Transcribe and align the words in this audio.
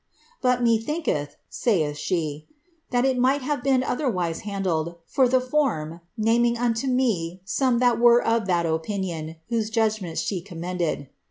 ^But 0.43 0.63
methinketh,' 0.63 1.35
saith 1.47 1.95
she, 1.95 2.47
^ 2.51 2.53
that 2.89 3.05
it 3.05 3.19
might 3.19 3.43
have 3.43 3.61
been 3.61 3.83
otherwise 3.83 4.39
handled, 4.39 4.95
for 5.05 5.27
the 5.27 5.39
form,' 5.39 6.01
naming 6.17 6.57
unto 6.57 6.87
me 6.87 7.43
some 7.45 7.77
that 7.77 7.99
were 7.99 8.19
of 8.19 8.47
that 8.47 8.65
opinion, 8.65 9.35
whose 9.49 9.69
judgments 9.69 10.19
she 10.21 10.41
commended. 10.41 11.07